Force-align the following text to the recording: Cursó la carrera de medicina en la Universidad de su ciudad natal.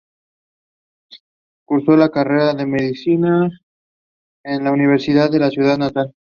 Cursó 1.63 1.95
la 1.95 2.09
carrera 2.09 2.55
de 2.55 2.65
medicina 2.65 3.47
en 4.43 4.63
la 4.63 4.71
Universidad 4.71 5.29
de 5.29 5.37
su 5.45 5.49
ciudad 5.51 5.77
natal. 5.77 6.15